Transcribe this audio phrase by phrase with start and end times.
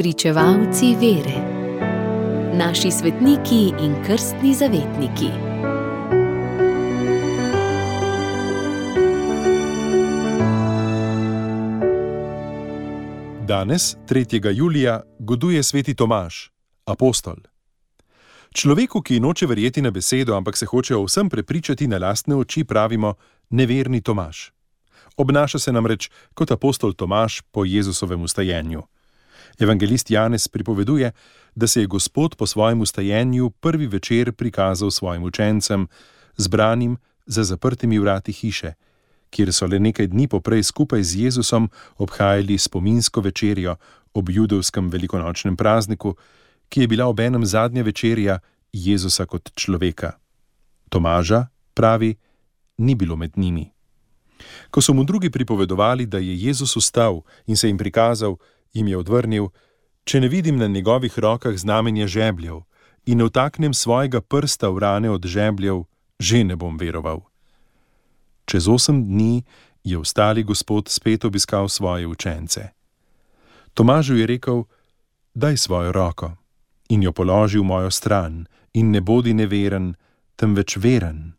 [0.00, 1.40] Pričevalci vere,
[2.56, 5.28] naši svetniki in krstni zavetniki.
[13.46, 14.56] Danes, 3.
[14.56, 16.34] julija, goduje sveti Tomaž,
[16.86, 17.36] apostol.
[18.54, 22.64] Človeku, ki noče verjeti na besedo, ampak se hoče o vsem prepričati na lastne oči,
[22.64, 23.14] pravimo
[23.50, 24.48] neverni Tomaž.
[25.16, 28.82] Obnaša se namreč kot apostol Tomaž po Jezusovem ustajenju.
[29.58, 31.12] Evangelist Janez pripoveduje,
[31.54, 35.88] da se je Gospod po svojem ustajenju prvi večer prikazal svojim učencem,
[36.36, 38.72] zbranim za zaprtimi vrati hiše,
[39.30, 43.76] kjer so le nekaj dni poprej skupaj z Jezusom obhajali spominsko večerjo
[44.14, 46.16] ob judovskem velikonočnem prazniku,
[46.68, 48.38] ki je bila obenem zadnja večerja
[48.72, 50.12] Jezusa kot človeka.
[50.88, 52.14] Tomaža, pravi,
[52.78, 53.70] ni bilo med njimi.
[54.70, 58.36] Ko so mu drugi pripovedovali, da je Jezus ustal in se jim prikazal,
[58.72, 59.48] jim je odvrnil:
[60.04, 62.62] Če ne vidim na njegovih rokah znamenja žebljev
[63.06, 65.84] in ne vtaknem svojega prsta v rane od žebljev,
[66.18, 67.20] že ne bom veroval.
[68.44, 69.42] Čez osem dni
[69.84, 72.68] je ostali gospod spet obiskal svoje učence.
[73.74, 74.64] Tomažu je rekel:
[75.34, 76.36] Daj svojo roko
[76.90, 79.94] in jo položi v mojo stran, in ne bodi neveren,
[80.36, 81.32] temveč veren.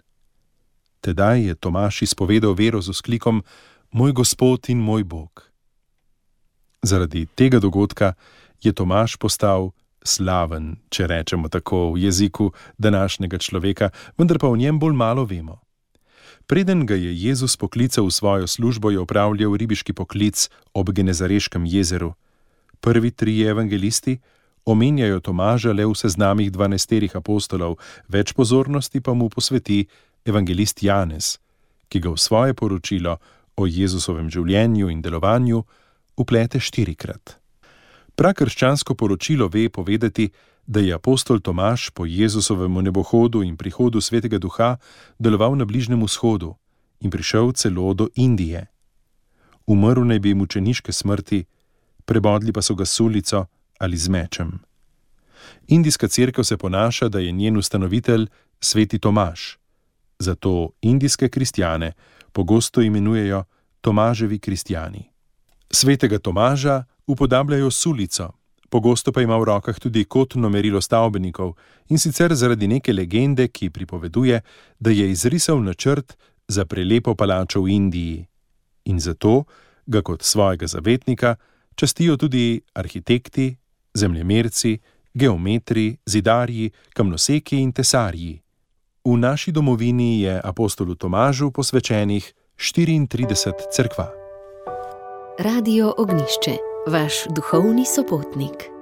[1.01, 3.43] Tedaj je Tomaš izpovedal vero z usklikom:
[3.91, 5.50] Moj Gospod in moj Bog.
[6.81, 8.13] Zaradi tega dogodka
[8.61, 9.69] je Tomaš postal
[10.03, 15.59] slaven, če rečemo tako v jeziku današnjega človeka, vendar pa o njem bolj malo vemo.
[16.47, 22.13] Preden ga je Jezus poklical v svojo službo, je opravljal ribiški poklic ob Genezareškem jezeru.
[22.81, 24.17] Prvi trije evangelisti
[24.65, 27.77] omenjajo Tomaža le v seznamih dvanajsterih apostolov,
[28.09, 29.85] več pozornosti pa mu posveti
[30.25, 31.37] evangelist Janez,
[31.89, 33.17] ki ga v svoje poročilo
[33.55, 35.63] o Jezusovem življenju in delovanju
[36.21, 37.37] uplete štirikrat.
[38.15, 40.29] Prakrščansko poročilo ve povedati,
[40.67, 44.77] da je apostol Tomaž po Jezusovem nebohodu in prihodu svetega duha
[45.19, 46.55] deloval na Bližnjem vzhodu
[47.01, 48.67] in prišel celo do Indije.
[49.67, 51.45] Umrl naj bi mučeniške smrti,
[52.05, 53.45] prebodli pa so ga sulico
[53.79, 54.59] ali z mečem.
[55.67, 58.27] Indijska crkva se ponaša, da je njen ustanovitelj
[58.59, 59.57] sveti Tomaž,
[60.19, 61.93] zato indijske kristjane
[62.31, 63.43] pogosto imenujejo
[63.81, 65.10] Tomaževi kristjani.
[65.73, 68.31] Svetega Tomaža upodabljajo sulico,
[68.69, 71.53] pogosto pa ima v rokah tudi kotno merilo stavbenikov
[71.89, 74.41] in sicer zaradi neke legende, ki pripoveduje,
[74.79, 76.17] da je izrisal načrt
[76.47, 78.25] za prelepo palačo v Indiji.
[78.85, 79.43] In zato
[79.85, 81.35] ga kot svojega zavetnika
[81.75, 83.55] častijo tudi arhitekti,
[83.93, 84.77] zemljemerci,
[85.13, 88.41] geometri, zidarji, kamnoseki in tesarji.
[89.05, 94.20] V naši domovini je apostolu Tomažu posvečenih 34 crkva.
[95.43, 96.51] Radio Ognišče,
[96.87, 98.80] vaš duhovni sopotnik.